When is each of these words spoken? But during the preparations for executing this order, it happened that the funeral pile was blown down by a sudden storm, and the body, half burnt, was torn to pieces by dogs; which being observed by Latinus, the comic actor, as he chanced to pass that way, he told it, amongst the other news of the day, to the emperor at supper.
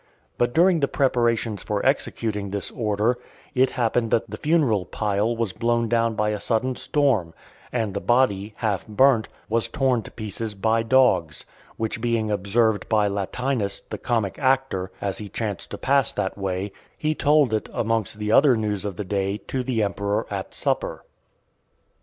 But 0.39 0.51
during 0.55 0.79
the 0.79 0.87
preparations 0.87 1.61
for 1.61 1.85
executing 1.85 2.49
this 2.49 2.71
order, 2.71 3.19
it 3.53 3.69
happened 3.77 4.09
that 4.09 4.31
the 4.31 4.37
funeral 4.37 4.85
pile 4.87 5.37
was 5.37 5.53
blown 5.53 5.87
down 5.87 6.15
by 6.15 6.29
a 6.29 6.39
sudden 6.39 6.75
storm, 6.75 7.35
and 7.71 7.93
the 7.93 8.01
body, 8.01 8.55
half 8.57 8.87
burnt, 8.87 9.27
was 9.47 9.67
torn 9.67 10.01
to 10.01 10.09
pieces 10.09 10.55
by 10.55 10.81
dogs; 10.81 11.45
which 11.77 12.01
being 12.01 12.31
observed 12.31 12.89
by 12.89 13.07
Latinus, 13.07 13.79
the 13.81 13.99
comic 13.99 14.39
actor, 14.39 14.91
as 15.01 15.19
he 15.19 15.29
chanced 15.29 15.69
to 15.69 15.77
pass 15.77 16.11
that 16.11 16.35
way, 16.35 16.71
he 16.97 17.13
told 17.13 17.53
it, 17.53 17.69
amongst 17.71 18.17
the 18.17 18.31
other 18.31 18.57
news 18.57 18.85
of 18.85 18.95
the 18.95 19.05
day, 19.05 19.37
to 19.37 19.61
the 19.61 19.83
emperor 19.83 20.25
at 20.31 20.55
supper. 20.55 21.05